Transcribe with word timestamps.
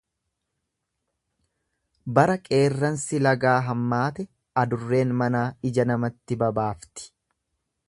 Bara 2.19 2.37
qeerransi 2.47 3.21
lagaa 3.27 3.59
hammaate 3.69 4.27
adurreen 4.65 5.15
manaa 5.23 5.45
ija 5.73 5.89
namatti 5.93 6.43
babaafti. 6.45 7.09